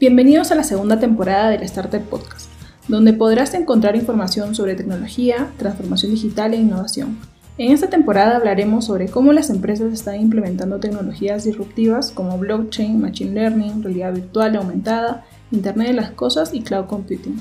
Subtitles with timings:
[0.00, 2.48] Bienvenidos a la segunda temporada del Startup Podcast,
[2.86, 7.18] donde podrás encontrar información sobre tecnología, transformación digital e innovación.
[7.58, 13.32] En esta temporada hablaremos sobre cómo las empresas están implementando tecnologías disruptivas como blockchain, machine
[13.32, 17.36] learning, realidad virtual aumentada, Internet de las Cosas y cloud computing.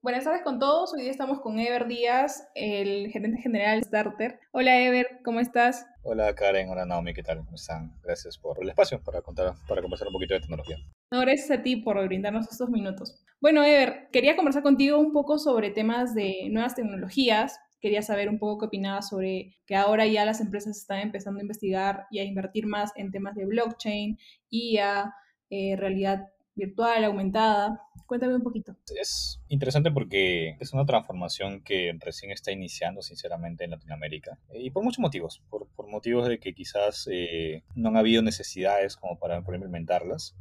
[0.00, 0.94] Buenas tardes con todos.
[0.94, 4.38] Hoy día estamos con Ever Díaz, el gerente general de Starter.
[4.52, 5.86] Hola Ever, ¿cómo estás?
[6.04, 7.38] Hola Karen, hola Naomi, ¿qué tal?
[7.38, 7.98] ¿Cómo están?
[8.04, 10.76] Gracias por el espacio para contar, para conversar un poquito de tecnología.
[11.10, 13.24] No, gracias a ti por brindarnos estos minutos.
[13.40, 17.58] Bueno, Ever, quería conversar contigo un poco sobre temas de nuevas tecnologías.
[17.80, 21.42] Quería saber un poco qué opinabas sobre que ahora ya las empresas están empezando a
[21.42, 24.16] investigar y a invertir más en temas de blockchain,
[24.48, 25.12] IA,
[25.50, 26.28] eh, realidad
[26.58, 27.80] virtual, aumentada.
[28.06, 28.74] Cuéntame un poquito.
[28.98, 34.38] Es interesante porque es una transformación que recién está iniciando, sinceramente, en Latinoamérica.
[34.50, 35.42] Eh, y por muchos motivos.
[35.50, 40.34] Por, por motivos de que quizás eh, no han habido necesidades como para implementarlas.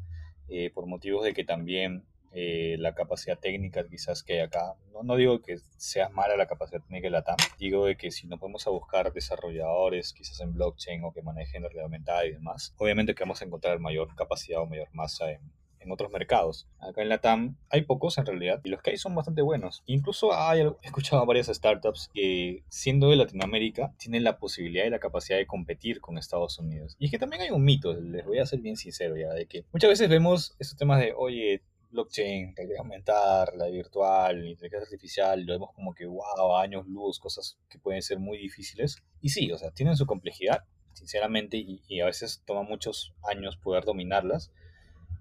[0.50, 2.06] Eh, por motivos de que también
[2.40, 4.76] la capacidad técnica quizás que hay acá.
[4.94, 8.12] No, no, digo que sea mala la capacidad técnica de la TAM, digo de que
[8.12, 12.34] si nos podemos a buscar desarrolladores quizás en blockchain o que manejen realidad aumentada y
[12.34, 15.42] demás, obviamente que vamos a encontrar mayor capacidad o mayor masa en,
[15.80, 16.68] en otros mercados.
[16.80, 19.84] Acá en la TAM hay pocos en realidad y los que hay son bastante buenos.
[19.86, 24.90] Incluso hay, he escuchado a varias startups que siendo de Latinoamérica tienen la posibilidad y
[24.90, 26.96] la capacidad de competir con Estados Unidos.
[27.00, 29.46] Y es que también hay un mito, les voy a ser bien sincero ya, de
[29.46, 35.44] que muchas veces vemos estos temas de, oye, blockchain, realidad aumentar, la virtual, inteligencia artificial,
[35.46, 39.04] lo vemos como que, wow, años luz, cosas que pueden ser muy difíciles.
[39.22, 43.58] Y sí, o sea, tienen su complejidad, sinceramente, y, y a veces toma muchos años
[43.58, 44.52] poder dominarlas,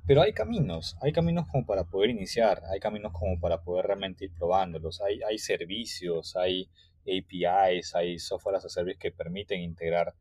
[0.07, 4.25] pero hay caminos, hay caminos como para poder iniciar, hay caminos como para poder realmente
[4.25, 6.69] ir probándolos, hay, hay servicios, hay
[7.03, 10.15] APIs, hay software as a service que permiten integrar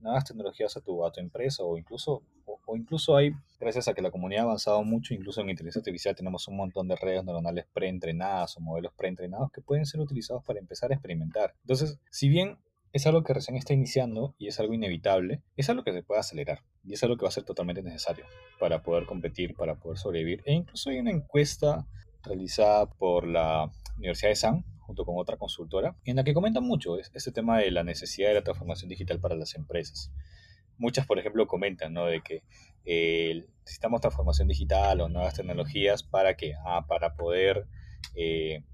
[0.00, 4.02] nuevas tecnologías a tu, a tu empresa o incluso, o, incluso hay, gracias a que
[4.02, 7.66] la comunidad ha avanzado mucho, incluso en inteligencia artificial tenemos un montón de redes neuronales
[7.72, 11.54] preentrenadas o modelos preentrenados que pueden ser utilizados para empezar a experimentar.
[11.62, 12.58] Entonces, si bien
[12.92, 16.20] es algo que recién está iniciando y es algo inevitable, es algo que se puede
[16.20, 18.26] acelerar y es algo que va a ser totalmente necesario
[18.60, 20.42] para poder competir, para poder sobrevivir.
[20.44, 21.86] E incluso hay una encuesta
[22.22, 26.98] realizada por la Universidad de San, junto con otra consultora, en la que comentan mucho
[26.98, 30.12] este tema de la necesidad de la transformación digital para las empresas.
[30.76, 32.06] Muchas, por ejemplo, comentan ¿no?
[32.06, 32.42] de que
[32.84, 37.66] eh, necesitamos transformación digital o nuevas tecnologías para que, ah, para poder
[38.16, 38.64] eh,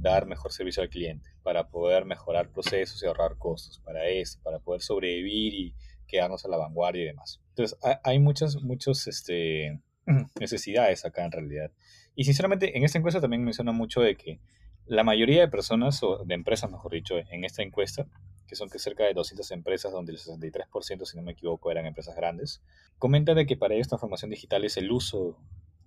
[0.00, 4.58] dar mejor servicio al cliente, para poder mejorar procesos y ahorrar costos, para eso, para
[4.58, 5.74] poder sobrevivir y
[6.06, 7.40] quedarnos a la vanguardia y demás.
[7.50, 9.80] Entonces, hay muchas, muchas este,
[10.40, 11.70] necesidades acá en realidad.
[12.14, 14.40] Y sinceramente, en esta encuesta también menciona mucho de que
[14.86, 18.06] la mayoría de personas, o de empresas, mejor dicho, en esta encuesta,
[18.46, 21.84] que son que cerca de 200 empresas, donde el 63%, si no me equivoco, eran
[21.84, 22.62] empresas grandes,
[22.98, 25.38] comentan de que para ellos transformación digital es el uso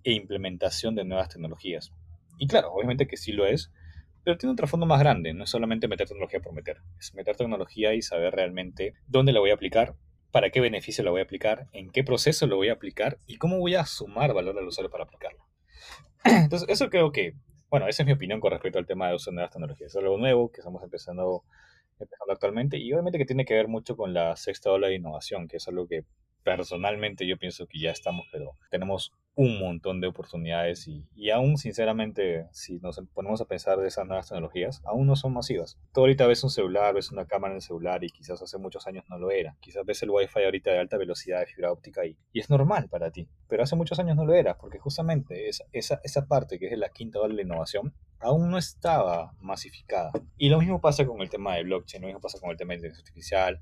[0.04, 1.92] e implementación de nuevas tecnologías.
[2.38, 3.72] Y claro, obviamente que sí lo es,
[4.24, 7.36] pero tiene un trasfondo más grande, no es solamente meter tecnología por meter, es meter
[7.36, 9.96] tecnología y saber realmente dónde la voy a aplicar,
[10.32, 13.38] para qué beneficio la voy a aplicar, en qué proceso lo voy a aplicar y
[13.38, 15.46] cómo voy a sumar valor al usuario para aplicarlo.
[16.24, 17.34] Entonces, eso creo que,
[17.70, 19.92] bueno, esa es mi opinión con respecto al tema de uso de nuevas tecnologías.
[19.92, 21.44] Es algo nuevo que estamos empezando,
[22.00, 25.48] empezando actualmente y obviamente que tiene que ver mucho con la sexta ola de innovación,
[25.48, 26.06] que es algo que
[26.44, 31.58] personalmente yo pienso que ya estamos, pero tenemos un montón de oportunidades y, y, aún
[31.58, 35.80] sinceramente si nos ponemos a pensar de esas nuevas tecnologías, aún no son masivas.
[35.94, 38.88] Tú ahorita ves un celular, ves una cámara en el celular y quizás hace muchos
[38.88, 39.56] años no lo era.
[39.62, 42.90] Quizás ves el wifi ahorita de alta velocidad de fibra óptica y, y es normal
[42.90, 46.60] para ti, pero hace muchos años no lo era porque justamente esa, esa, esa parte
[46.60, 50.12] que es la quinta ola de la innovación aún no estaba masificada.
[50.38, 52.74] Y lo mismo pasa con el tema de blockchain, lo mismo pasa con el tema
[52.74, 53.62] de inteligencia artificial.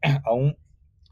[0.24, 0.56] aún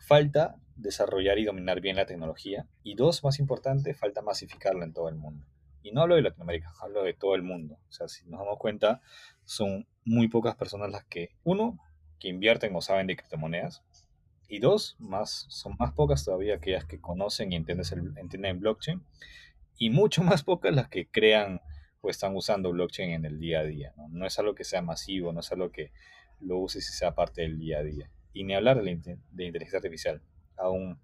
[0.06, 2.66] falta desarrollar y dominar bien la tecnología.
[2.82, 5.46] Y dos, más importante, falta masificarla en todo el mundo.
[5.82, 7.78] Y no hablo de Latinoamérica, hablo de todo el mundo.
[7.88, 9.00] O sea, si nos damos cuenta,
[9.44, 11.78] son muy pocas personas las que, uno,
[12.18, 13.82] que invierten o saben de criptomonedas.
[14.48, 19.02] Y dos, más, son más pocas todavía aquellas que conocen y entienden, el, blockchain.
[19.78, 21.60] Y mucho más pocas las que crean
[22.00, 23.92] o están usando blockchain en el día a día.
[23.96, 24.08] ¿no?
[24.08, 25.92] no es algo que sea masivo, no es algo que
[26.40, 28.10] lo uses y sea parte del día a día.
[28.32, 30.20] Y ni hablar de, de inteligencia artificial
[30.56, 30.98] aún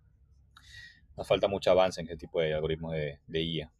[1.17, 3.73] nos falta mucho avance en ese tipo de algoritmos de, de IA.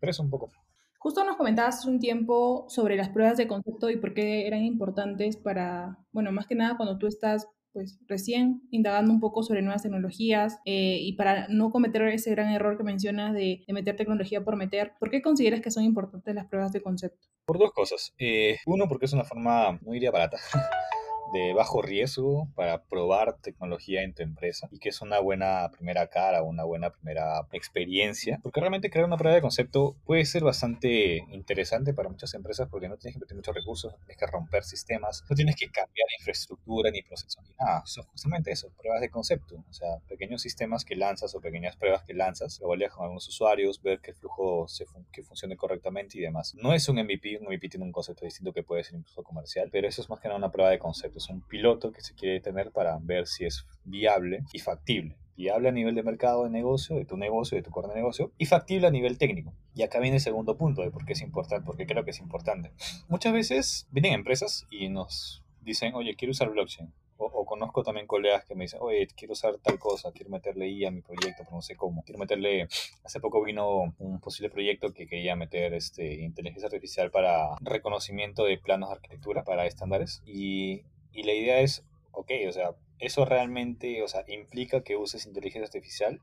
[0.00, 0.50] Pero eso un poco.
[0.98, 5.36] Justo nos comentabas un tiempo sobre las pruebas de concepto y por qué eran importantes
[5.36, 9.82] para, bueno, más que nada cuando tú estás pues recién indagando un poco sobre nuevas
[9.82, 14.56] tecnologías eh, y para no cometer ese gran error que mencionas de, meter tecnología por
[14.56, 17.28] meter, ¿por qué consideras que son importantes las pruebas de concepto?
[17.46, 18.14] Por dos cosas.
[18.18, 20.38] Eh, uno, porque es una forma, no diría barata,
[21.32, 26.06] de bajo riesgo para probar tecnología en tu empresa y que es una buena primera
[26.08, 31.24] cara, una buena primera experiencia, porque realmente crear una prueba de concepto puede ser bastante
[31.30, 34.64] interesante para muchas empresas porque no tienes que meter muchos recursos, no tienes que romper
[34.64, 39.10] sistemas, no tienes que cambiar infraestructura ni procesos ni nada, son justamente eso, pruebas de
[39.10, 43.04] concepto, o sea, pequeños sistemas que lanzas o pequeñas pruebas que lanzas, lo validas con
[43.04, 46.54] algunos usuarios, ver que el flujo se que funcione correctamente y demás.
[46.56, 49.68] No es un MVP, un MVP tiene un concepto distinto que puede ser incluso comercial,
[49.70, 52.40] pero eso es más que nada una prueba de concepto un piloto que se quiere
[52.40, 55.16] tener para ver si es viable y factible.
[55.36, 58.32] Viable a nivel de mercado de negocio, de tu negocio, de tu core de negocio,
[58.38, 59.52] y factible a nivel técnico.
[59.74, 62.20] Y acá viene el segundo punto de por qué es importante, porque creo que es
[62.20, 62.70] importante.
[63.08, 66.92] Muchas veces vienen empresas y nos dicen, oye, quiero usar blockchain.
[67.16, 70.88] O, conozco también colegas que me dicen, oye, quiero usar tal cosa, quiero meterle IA
[70.88, 72.02] a mi proyecto, pero no sé cómo.
[72.02, 72.66] Quiero meterle,
[73.04, 78.58] hace poco vino un posible proyecto que quería meter este, inteligencia artificial para reconocimiento de
[78.58, 80.20] planos de arquitectura para estándares.
[80.26, 85.26] Y y la idea es, ok, o sea, ¿eso realmente, o sea, implica que uses
[85.26, 86.20] inteligencia artificial?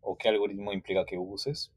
[0.00, 1.72] ¿O qué algoritmo implica que uses?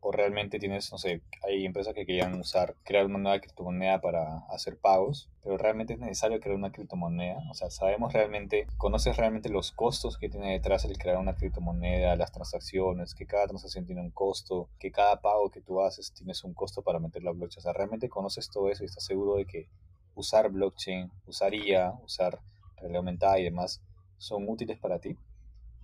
[0.00, 4.38] ¿O realmente tienes, no sé, hay empresas que querían usar, crear una nueva criptomoneda para
[4.48, 7.38] hacer pagos, pero realmente es necesario crear una criptomoneda?
[7.50, 12.16] O sea, ¿sabemos realmente, conoces realmente los costos que tiene detrás el crear una criptomoneda,
[12.16, 16.42] las transacciones, que cada transacción tiene un costo, que cada pago que tú haces tienes
[16.42, 17.60] un costo para meterlo a blockchain?
[17.60, 19.68] O sea, ¿realmente conoces todo eso y estás seguro de que
[20.14, 22.40] usar blockchain, usar IA, usar
[22.76, 23.82] realidad aumentada y demás
[24.18, 25.16] son útiles para ti.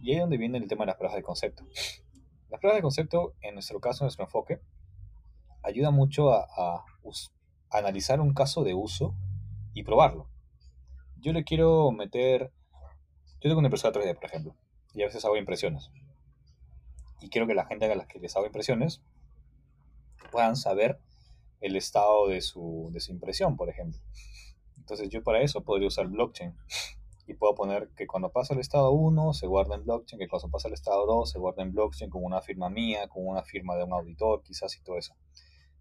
[0.00, 1.64] Y ahí es donde viene el tema de las pruebas de concepto.
[2.50, 4.60] Las pruebas de concepto, en nuestro caso, en nuestro enfoque,
[5.62, 6.84] ayuda mucho a,
[7.70, 9.14] analizar un caso de uso
[9.74, 10.26] y probarlo.
[11.20, 12.50] Yo le quiero meter,
[13.40, 14.54] yo tengo una impresora 3D, por ejemplo,
[14.94, 15.90] y a veces hago impresiones.
[17.20, 19.02] Y quiero que la gente a la que les hago impresiones
[20.30, 20.98] puedan saber
[21.60, 24.00] el estado de su, de su impresión, por ejemplo.
[24.78, 26.54] Entonces yo para eso podría usar blockchain
[27.26, 30.48] y puedo poner que cuando pasa el estado 1 se guarda en blockchain, que cuando
[30.48, 33.76] pasa el estado 2 se guarda en blockchain con una firma mía, con una firma
[33.76, 35.14] de un auditor, quizás y todo eso.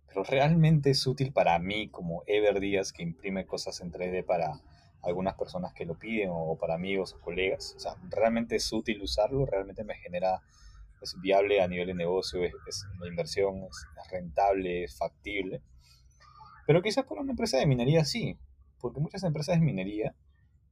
[0.08, 4.62] Pero realmente es útil para mí como Ever Díaz que imprime cosas en 3D para
[5.02, 7.76] algunas personas que lo piden o para amigos o colegas.
[7.78, 10.42] O sea, realmente es útil usarlo, realmente me genera
[11.02, 15.62] es viable a nivel de negocio, es, una inversión, es, rentable, es factible.
[16.66, 18.38] Pero quizás para una empresa de minería sí,
[18.80, 20.16] porque muchas empresas de minería,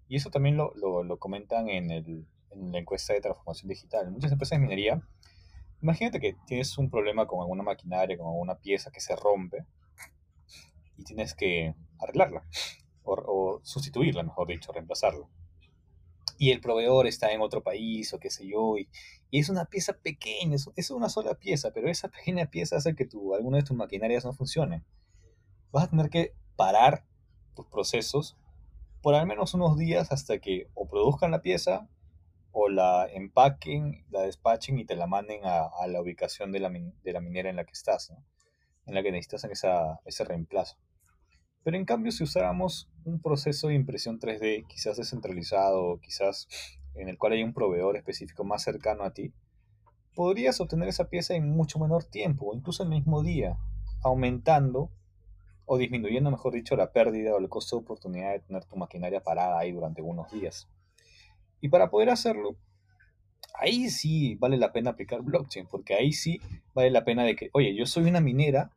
[0.07, 4.31] y eso también lo, lo, comentan en, el, en la encuesta de transformación digital, muchas
[4.31, 5.01] empresas de minería,
[5.81, 9.65] imagínate que tienes un problema con alguna maquinaria, con alguna pieza que se rompe,
[10.97, 12.43] y tienes que arreglarla,
[13.03, 15.27] o, o sustituirla, mejor dicho, reemplazarla
[16.37, 18.89] y el proveedor está en otro país o qué sé yo, y,
[19.31, 23.33] es una pieza pequeña, es, una sola pieza, pero esa pequeña pieza hace que tu,
[23.35, 24.81] alguna de tus maquinarias no funcione.
[25.71, 27.05] Vas a tener que parar
[27.53, 28.37] tus procesos
[29.01, 31.89] por al menos unos días hasta que o produzcan la pieza
[32.53, 37.13] o la empaquen, la despachen y te la manden a, la ubicación de la, de
[37.13, 38.13] la, minera en la que estás,
[38.85, 40.77] en la que necesitas esa, ese reemplazo.
[41.65, 46.47] Pero en cambio, si usáramos un proceso de impresión 3D, quizás descentralizado, quizás
[46.93, 49.33] en el cual hay un proveedor específico más cercano a ti,
[50.13, 53.57] podrías obtener esa pieza en mucho menor tiempo, o incluso el mismo día,
[54.03, 54.91] aumentando
[55.65, 59.23] o disminuyendo, mejor dicho, la pérdida o el costo de oportunidad de tener tu maquinaria
[59.23, 60.69] parada ahí durante unos días.
[61.61, 62.57] Y para poder hacerlo,
[63.59, 66.39] ahí sí vale la pena aplicar blockchain, porque ahí sí
[66.75, 68.69] vale la pena de que, oye, yo soy una minera,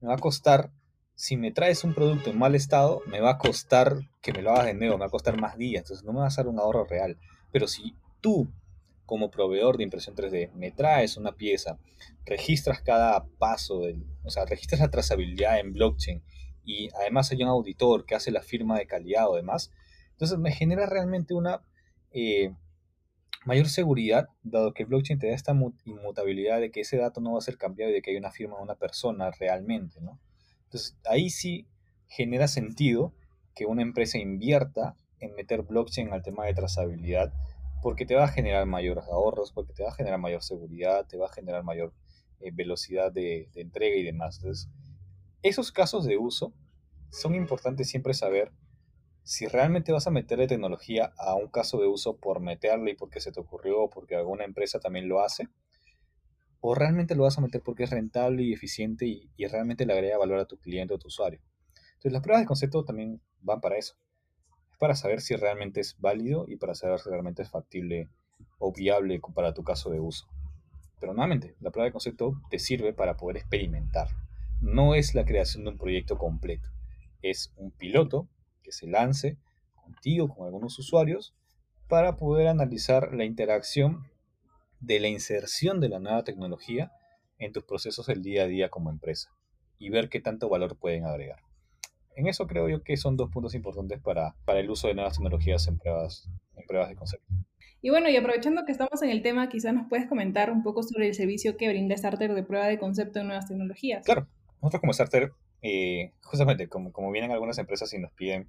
[0.00, 0.70] me va a costar
[1.16, 4.50] si me traes un producto en mal estado, me va a costar que me lo
[4.50, 6.46] hagas de nuevo, me va a costar más días, entonces no me va a hacer
[6.46, 7.16] un ahorro real.
[7.50, 8.52] Pero si tú,
[9.06, 11.78] como proveedor de impresión 3D, me traes una pieza,
[12.26, 16.22] registras cada paso, del, o sea, registras la trazabilidad en blockchain
[16.64, 19.72] y además hay un auditor que hace la firma de calidad o demás,
[20.10, 21.62] entonces me genera realmente una
[22.10, 22.52] eh,
[23.46, 25.52] mayor seguridad, dado que blockchain te da esta
[25.86, 28.32] inmutabilidad de que ese dato no va a ser cambiado y de que hay una
[28.32, 30.20] firma de una persona realmente, ¿no?
[31.04, 31.66] Ahí sí
[32.08, 33.14] genera sentido
[33.54, 37.32] que una empresa invierta en meter blockchain al tema de trazabilidad,
[37.82, 41.16] porque te va a generar mayores ahorros, porque te va a generar mayor seguridad, te
[41.16, 41.92] va a generar mayor
[42.40, 44.36] eh, velocidad de, de, entrega y demás.
[44.38, 44.68] Entonces,
[45.42, 46.52] esos casos de uso
[47.10, 48.52] son importantes siempre saber
[49.22, 53.20] si realmente vas a meterle tecnología a un caso de uso por meterle y porque
[53.20, 55.48] se te ocurrió o porque alguna empresa también lo hace,
[56.60, 60.18] o realmente lo vas a meter porque es rentable y eficiente y, realmente le agrega
[60.18, 61.40] valor a tu cliente o tu usuario.
[61.94, 63.94] Entonces las pruebas de concepto también van para eso.
[64.78, 68.10] para saber si realmente es válido y para saber si realmente es factible
[68.58, 70.28] o viable para tu caso de uso.
[71.00, 74.08] Pero nuevamente, la prueba de concepto te sirve para poder experimentar.
[74.60, 76.68] No es la creación de un proyecto completo.
[77.22, 78.28] Es un piloto
[78.62, 79.38] que se lance
[79.74, 81.34] contigo, con algunos usuarios,
[81.88, 84.06] para poder analizar la interacción
[84.80, 86.92] de la inserción de la nueva tecnología
[87.38, 89.30] en tus procesos del día a día como empresa
[89.78, 91.40] y ver qué tanto valor pueden agregar.
[92.14, 95.14] En eso creo yo que son dos puntos importantes para, para el uso de nuevas
[95.14, 97.26] tecnologías en pruebas, en pruebas de concepto.
[97.82, 100.82] Y bueno, y aprovechando que estamos en el tema, quizás nos puedes comentar un poco
[100.82, 104.04] sobre el servicio que brinda Starter de prueba de concepto en nuevas tecnologías.
[104.04, 104.26] Claro,
[104.62, 108.48] nosotros como Starter, eh, justamente como, como vienen algunas empresas y nos piden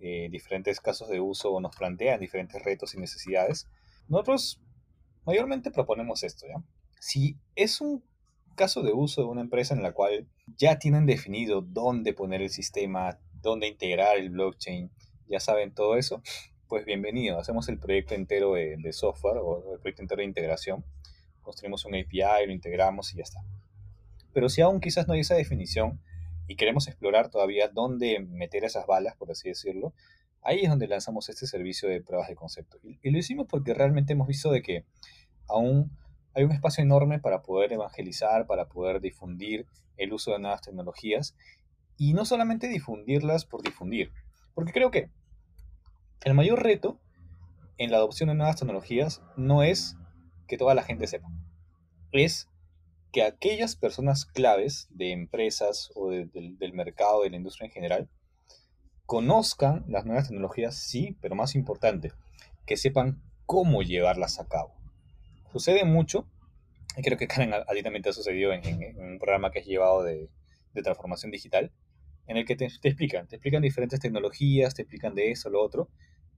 [0.00, 3.66] eh, diferentes casos de uso o nos plantean diferentes retos y necesidades,
[4.06, 4.60] nosotros
[5.28, 6.62] mayormente proponemos esto, ¿ya?
[7.00, 8.02] Si es un
[8.56, 12.48] caso de uso de una empresa en la cual ya tienen definido dónde poner el
[12.48, 14.90] sistema, dónde integrar el blockchain,
[15.28, 16.22] ya saben todo eso,
[16.66, 17.38] pues bienvenido.
[17.38, 20.82] Hacemos el proyecto entero de, software o el proyecto entero de integración.
[21.42, 23.40] Construimos un API, lo integramos y ya está.
[24.32, 26.00] Pero si aún quizás no hay esa definición
[26.46, 29.92] y queremos explorar todavía dónde meter esas balas, por así decirlo,
[30.42, 32.78] ahí es donde lanzamos este servicio de pruebas de concepto.
[32.82, 34.84] Y, lo hicimos porque realmente hemos visto de que
[35.48, 35.90] aún
[36.34, 41.34] hay un espacio enorme para poder evangelizar, para poder difundir el uso de nuevas tecnologías
[41.96, 44.12] y no solamente difundirlas por difundir,
[44.54, 45.10] porque creo que
[46.22, 46.98] el mayor reto
[47.76, 49.96] en la adopción de nuevas tecnologías no es
[50.46, 51.28] que toda la gente sepa,
[52.12, 52.48] es
[53.12, 58.08] que aquellas personas claves de empresas o del mercado, de la industria en general,
[59.06, 62.12] conozcan las nuevas tecnologías, sí, pero más importante,
[62.66, 64.77] que sepan cómo llevarlas a cabo.
[65.52, 66.26] Sucede mucho,
[66.96, 68.62] y creo que Karen a, también te ha sucedido en,
[68.98, 70.28] un programa que has llevado de,
[70.82, 71.72] transformación digital,
[72.28, 75.88] en el que te, explican, te explican diferentes tecnologías, te explican de eso, lo otro,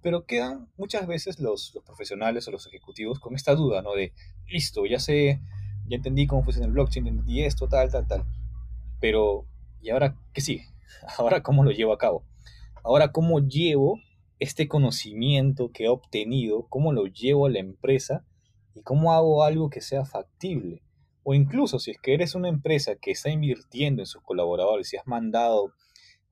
[0.01, 3.95] pero quedan muchas veces los, los profesionales o los ejecutivos con esta duda, ¿no?
[3.95, 4.15] De,
[4.49, 5.41] listo, ya sé,
[5.87, 8.25] ya entendí cómo funciona el blockchain, entendí esto, tal, tal, tal,
[8.99, 9.47] pero,
[9.83, 10.69] ¿y ahora qué sigue?
[11.19, 12.25] ¿Ahora cómo lo llevo a cabo?
[12.83, 14.01] Ahora, ¿cómo llevo
[14.39, 18.25] este conocimiento que he obtenido, cómo lo llevo a la empresa
[18.81, 20.83] y cómo hago algo que sea factible?
[21.23, 24.97] O incluso si es que eres una empresa que está invirtiendo en sus colaboradores y
[24.97, 25.75] has mandado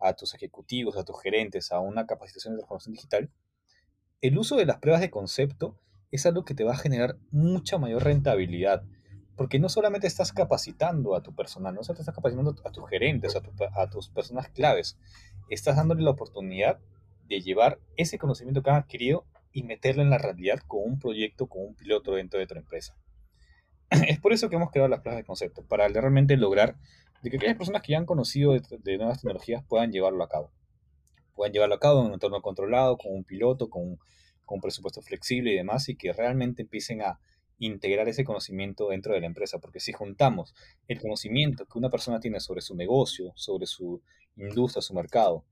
[0.00, 3.30] a tus ejecutivos, a tus gerentes a una capacitación de transformación digital,
[4.22, 5.78] el uso de las pruebas de concepto
[6.10, 8.82] es algo que te va a generar mucha mayor rentabilidad.
[9.36, 13.36] Porque no solamente estás capacitando a tu personal, no solamente estás capacitando a tus gerentes,
[13.36, 13.42] a,
[13.80, 14.98] a tus personas claves,
[15.50, 16.80] estás dándole la oportunidad
[17.28, 19.26] de llevar ese conocimiento que han adquirido
[19.58, 22.96] y meterlo en la realidad con un proyecto, con un piloto dentro de tu empresa.
[24.08, 26.76] Es por eso que hemos creado las plazas de concepto, para realmente lograr
[27.22, 30.52] de que aquellas personas que ya han conocido de, nuevas tecnologías puedan llevarlo a cabo.
[31.34, 33.98] Puedan llevarlo a cabo en un entorno controlado, con un piloto, con
[34.44, 37.20] con un presupuesto flexible y demás, y que realmente empiecen a
[37.58, 40.54] integrar ese conocimiento dentro de la empresa, porque si juntamos
[40.86, 44.00] el conocimiento que una persona tiene sobre su negocio, sobre su
[44.36, 45.44] industria, su mercado,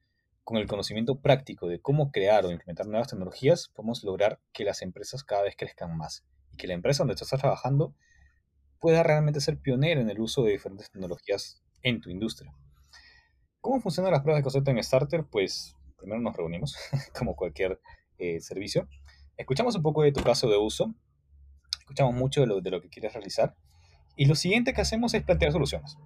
[0.47, 4.81] con el conocimiento práctico de cómo crear o implementar nuevas tecnologías, podemos lograr que las
[4.81, 7.97] empresas cada vez crezcan más y que la empresa donde estás trabajando
[8.79, 12.55] pueda realmente ser pionera en el uso de diferentes tecnologías en tu industria.
[13.61, 15.25] ¿Cómo funcionan las pruebas de concepto en Starter?
[15.25, 16.76] Pues primero nos reunimos,
[17.19, 17.81] como cualquier
[18.19, 18.88] eh, servicio.
[19.37, 20.95] Escuchamos un poco de tu caso de uso,
[21.81, 23.57] escuchamos mucho de lo, de lo que quieres realizar
[24.15, 25.99] y lo siguiente que hacemos es plantear soluciones.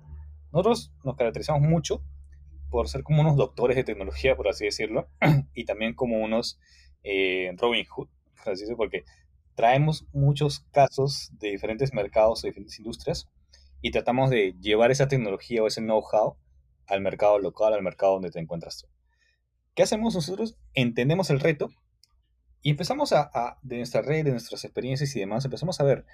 [0.50, 2.02] Nosotros nos caracterizamos mucho
[2.70, 5.08] por ser como unos doctores de tecnología, por así decirlo,
[5.54, 6.58] y también como unos
[7.02, 9.04] eh, Robin Hood, por así decirlo, porque
[9.54, 13.28] traemos muchos casos de diferentes mercados, de diferentes industrias,
[13.82, 16.36] y tratamos de llevar esa tecnología o ese know-how
[16.86, 18.88] al mercado local, al mercado donde te encuentras tú.
[19.74, 20.56] ¿Qué hacemos nosotros?
[20.74, 21.70] Entendemos el reto
[22.62, 26.04] y empezamos a, a, de nuestra red, de nuestras experiencias y demás, empezamos a ver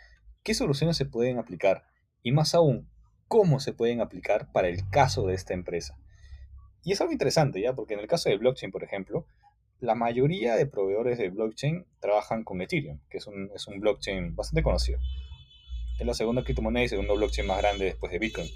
[0.43, 1.85] qué soluciones se pueden aplicar
[2.23, 2.89] y más aún,
[3.29, 5.99] cómo se pueden aplicar para el caso de esta empresa.
[6.87, 7.75] Y es algo interesante, ¿ya?
[7.75, 9.27] Porque en el caso de blockchain, por ejemplo,
[9.81, 14.37] la mayoría de proveedores de blockchain trabajan con Ethereum, que es un, es un blockchain
[14.37, 15.01] bastante conocido.
[15.99, 18.49] Es la segunda criptomoneda y segundo blockchain más grande después de Bitcoin.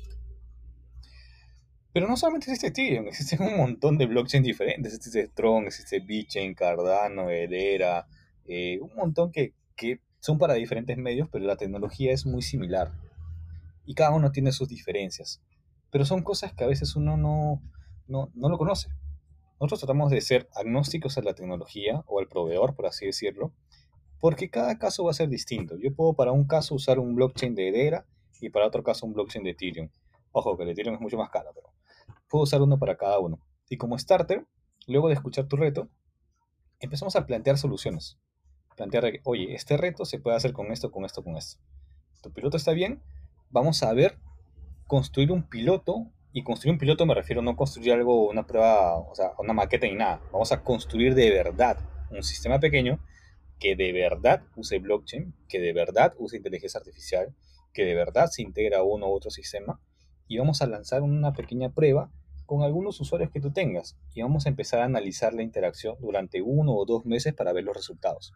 [1.93, 4.95] Pero no solamente existe Ethereum, existen un montón de blockchains diferentes.
[4.95, 8.07] Existe Tron, existe BitChain, Cardano, Hedera,
[8.47, 12.93] eh, un montón que, que son para diferentes medios, pero la tecnología es muy similar.
[13.87, 15.43] Y cada uno tiene sus diferencias.
[15.91, 17.61] Pero son cosas que a veces uno no,
[18.11, 18.89] no, no lo conoce.
[19.61, 23.53] Nosotros tratamos de ser agnósticos a la tecnología o al proveedor, por así decirlo,
[24.19, 25.77] porque cada caso va a ser distinto.
[25.79, 28.07] Yo puedo para un caso usar un blockchain de Hedera
[28.41, 29.91] y para otro caso un blockchain de Ethereum.
[30.33, 31.73] Ojo, que el Ethereum es mucho más caro, pero
[32.29, 33.39] puedo usar uno para cada uno.
[33.69, 34.47] Y como starter,
[34.87, 35.89] luego de escuchar tu reto,
[36.81, 38.19] empezamos a plantear soluciones.
[38.77, 41.61] Plantear, oye, este reto se puede hacer con esto, con esto, con esto.
[42.23, 43.03] Tu piloto está bien,
[43.51, 44.19] vamos a ver,
[44.87, 49.15] construir un piloto, y construir un piloto me refiero no construir algo, una prueba, o
[49.15, 50.21] sea, una maqueta ni nada.
[50.33, 51.79] Vamos a construir de verdad
[52.11, 53.01] un sistema pequeño
[53.59, 57.35] que de verdad use blockchain, que de verdad use inteligencia artificial,
[57.73, 59.81] que de verdad se integra a uno u otro sistema,
[60.27, 62.11] y vamos a lanzar una pequeña prueba
[62.47, 66.43] con algunos usuarios que tú tengas y vamos a empezar a analizar la interacción durante
[66.43, 68.33] uno o dos meses para ver los resultados.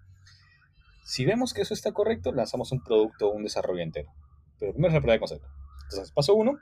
[1.05, 4.13] Si vemos que eso está correcto, lanzamos un producto o un desarrollo entero.
[4.59, 5.49] Pero primero es la prueba de concepto.
[5.91, 6.59] Entonces, paso uno,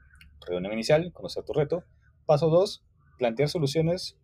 [0.46, 1.84] reunión inicial, conocer tu reto.
[2.26, 2.84] Paso dos,
[3.18, 4.16] plantear soluciones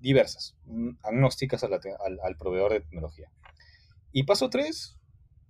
[0.00, 3.30] diversas, mm, agnósticas al, proveedor de tecnología.
[4.12, 4.98] Y paso tres,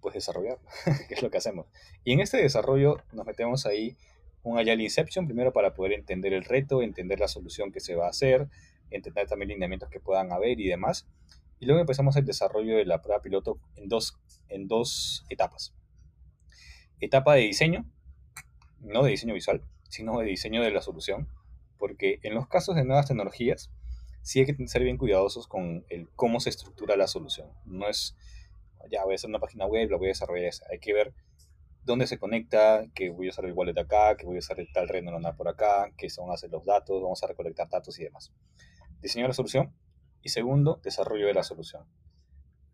[0.00, 0.58] pues desarrollar,
[1.08, 1.66] que es lo que hacemos.
[2.04, 3.96] Y en este desarrollo nos metemos ahí
[4.42, 8.06] un Agile Inception, primero para poder entender el reto, entender la solución que se va
[8.06, 8.48] a hacer,
[8.90, 11.06] entender también lineamientos que puedan haber y demás.
[11.60, 15.72] Y luego empezamos el desarrollo de la prueba piloto en dos, en dos etapas.
[17.00, 17.86] Etapa de diseño,
[18.80, 21.28] no de diseño visual, sino de diseño de la solución,
[21.76, 23.70] porque en los casos de nuevas tecnologías,
[24.22, 27.50] sí hay que ser bien cuidadosos con el cómo se estructura la solución.
[27.66, 28.16] No es,
[28.90, 31.12] ya voy a hacer una página web, la voy a desarrollar, hay que ver
[31.84, 34.72] dónde se conecta, que voy a usar el wallet acá, que voy a usar el
[34.72, 38.04] tal red neuronal por acá, que son hacer los datos, vamos a recolectar datos y
[38.04, 38.32] demás.
[39.02, 39.74] Diseño de la solución
[40.22, 41.84] y segundo, desarrollo de la solución.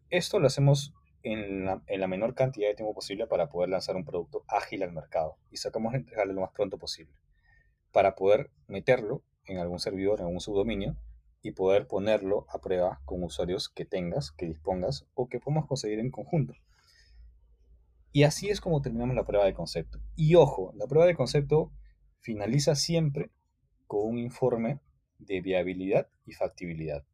[0.09, 3.97] Esto lo hacemos en la, en la, menor cantidad de tiempo posible para poder lanzar
[3.97, 7.13] un producto ágil al mercado y sacamos a entregarle lo más pronto posible
[7.93, 10.97] para poder meterlo en algún servidor, en algún subdominio
[11.43, 15.99] y poder ponerlo a prueba con usuarios que tengas, que dispongas o que podamos conseguir
[15.99, 16.55] en conjunto.
[18.13, 20.01] Y así es como terminamos la prueba de concepto.
[20.17, 21.73] Y ojo, la prueba de concepto
[22.21, 23.31] finaliza siempre
[23.87, 24.81] con un informe
[25.19, 27.05] de viabilidad y factibilidad.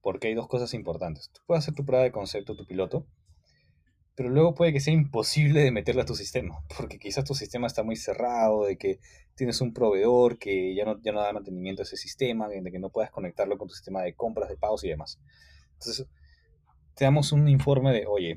[0.00, 1.30] Porque hay dos cosas importantes.
[1.30, 3.06] Tú puedes hacer tu prueba de concepto, tu piloto,
[4.20, 7.66] pero luego puede que sea imposible de meterla a tu sistema, porque quizás tu sistema
[7.66, 9.00] está muy cerrado, de que
[9.34, 12.78] tienes un proveedor que ya no, ya no da mantenimiento a ese sistema, de que
[12.78, 15.18] no puedas conectarlo con tu sistema de compras, de pagos y demás.
[15.72, 16.06] Entonces,
[16.94, 18.36] te damos un informe de, oye,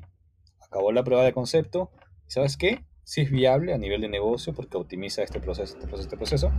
[0.62, 1.92] acabó la prueba de concepto,
[2.28, 2.86] ¿sabes qué?
[3.04, 6.52] Si es viable a nivel de negocio porque optimiza este proceso, este proceso, este proceso,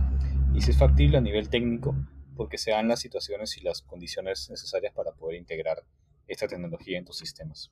[0.53, 1.95] y si es factible a nivel técnico
[2.35, 5.83] porque se dan las situaciones y las condiciones necesarias para poder integrar
[6.27, 7.71] esta tecnología en tus sistemas.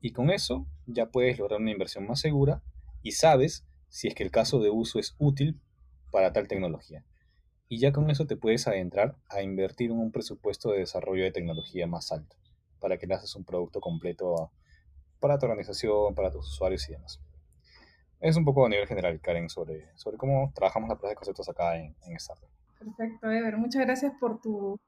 [0.00, 2.62] Y con eso ya puedes lograr una inversión más segura
[3.02, 5.60] y sabes si es que el caso de uso es útil
[6.10, 7.04] para tal tecnología.
[7.68, 11.32] Y ya con eso te puedes adentrar a invertir en un presupuesto de desarrollo de
[11.32, 12.36] tecnología más alto,
[12.80, 14.52] para que le haces un producto completo
[15.20, 17.20] para tu organización, para tus usuarios y demás.
[18.20, 21.48] Es un poco a nivel general, Karen, sobre, sobre cómo trabajamos la prueba de conceptos
[21.48, 22.53] acá en, en Startup.
[22.84, 23.56] Perfecto, Ever.
[23.56, 24.78] Muchas gracias por, tu,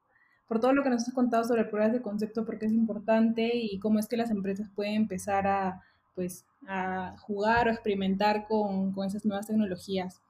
[0.47, 3.79] por todo lo que nos has contado sobre pruebas de concepto, porque es importante y
[3.79, 5.81] cómo es que las empresas pueden empezar a,
[6.15, 10.21] pues, a jugar o experimentar con, con esas nuevas tecnologías.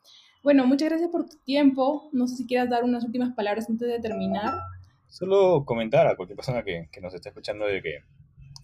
[0.43, 2.09] Bueno, muchas gracias por tu tiempo.
[2.13, 4.53] No sé si quieras dar unas últimas palabras antes de terminar.
[5.07, 7.99] Solo comentar a cualquier persona que, que nos esté escuchando de que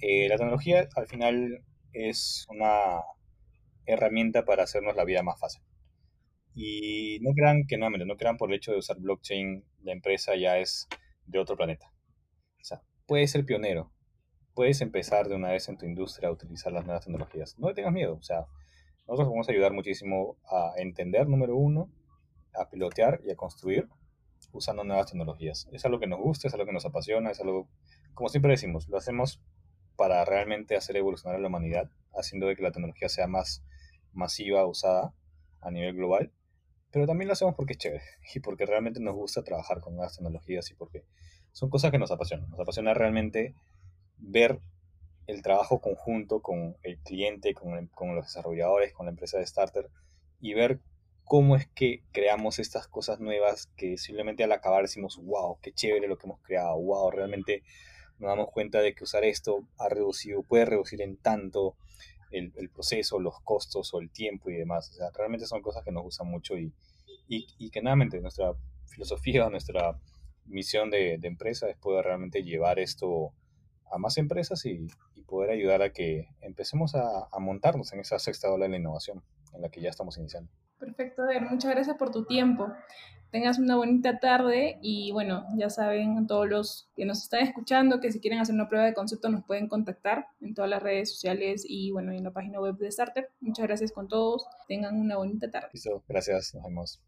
[0.02, 1.64] eh, la tecnología al final
[1.94, 3.02] es una
[3.86, 5.62] herramienta para hacernos la vida más fácil.
[6.56, 10.36] Y no crean que nuevamente, no crean por el hecho de usar blockchain, la empresa
[10.36, 10.88] ya es
[11.26, 11.92] de otro planeta.
[12.62, 13.92] O sea, puedes ser pionero,
[14.54, 17.58] puedes empezar de una vez en tu industria a utilizar las nuevas tecnologías.
[17.58, 18.46] No le tengas miedo, o sea,
[19.08, 21.90] nosotros vamos a ayudar muchísimo a entender, número uno,
[22.54, 23.88] a pilotear y a construir
[24.52, 25.68] usando nuevas tecnologías.
[25.72, 27.68] Es algo que nos gusta, es algo que nos apasiona, es algo,
[28.14, 29.42] como siempre decimos, lo hacemos
[29.96, 33.64] para realmente hacer evolucionar a la humanidad, haciendo de que la tecnología sea más
[34.14, 35.14] masiva, usada
[35.62, 36.32] a nivel global.
[36.94, 38.04] Pero también lo hacemos porque es chévere
[38.36, 41.04] y porque realmente nos gusta trabajar con nuevas tecnologías y porque
[41.52, 42.50] son cosas que nos apasionan.
[42.52, 43.56] Nos apasiona realmente
[44.20, 44.60] ver
[45.26, 49.90] el trabajo conjunto con el cliente, con, con los desarrolladores, con la empresa de starter
[50.40, 50.80] y ver
[51.24, 56.08] cómo es que creamos estas cosas nuevas que simplemente al acabar decimos, wow, qué chévere
[56.08, 57.64] lo que hemos creado, wow, realmente
[58.20, 61.76] nos damos cuenta de que usar esto ha reducido, puede reducir en tanto
[62.34, 64.90] el, proceso, los costos o el tiempo y demás.
[64.92, 66.74] O sea, realmente son cosas que nos gustan mucho y,
[67.28, 68.54] y, que nuevamente nuestra
[68.88, 70.00] filosofía, nuestra
[70.46, 73.34] misión de, empresa es poder realmente llevar esto
[73.92, 74.88] a más empresas y,
[75.26, 79.24] poder ayudar a que empecemos a, a, montarnos en esa sexta ola de la innovación
[79.54, 80.52] en la que ya estamos iniciando.
[80.80, 81.44] Perfecto, Eder.
[81.44, 82.68] Muchas gracias por tu tiempo
[83.34, 88.12] tengas una bonita tarde y bueno, ya saben todos los que nos están escuchando que
[88.12, 91.66] si quieren hacer una prueba de concepto nos pueden contactar en todas las redes sociales
[91.68, 93.32] y bueno, en la página web de Starter.
[93.42, 95.70] Muchas gracias con todos, tengan una bonita tarde.
[95.74, 97.02] Listo, gracias, nos vemos.